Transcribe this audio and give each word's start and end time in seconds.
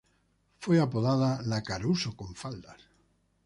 Fue 0.57 0.79
apodada 0.81 1.43
la 1.43 1.61
"Caruso 1.61 2.17
con 2.17 2.33
faldas". 2.33 2.89